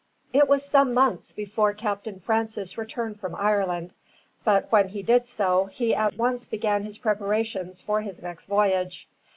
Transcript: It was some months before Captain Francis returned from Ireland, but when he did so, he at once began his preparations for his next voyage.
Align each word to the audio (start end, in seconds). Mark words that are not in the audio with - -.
It 0.33 0.47
was 0.47 0.65
some 0.65 0.95
months 0.95 1.31
before 1.31 1.73
Captain 1.73 2.19
Francis 2.19 2.75
returned 2.75 3.19
from 3.19 3.35
Ireland, 3.35 3.93
but 4.43 4.65
when 4.71 4.87
he 4.89 5.03
did 5.03 5.27
so, 5.27 5.65
he 5.65 5.93
at 5.93 6.17
once 6.17 6.47
began 6.47 6.83
his 6.83 6.97
preparations 6.97 7.81
for 7.81 8.01
his 8.01 8.23
next 8.23 8.45
voyage. 8.47 9.07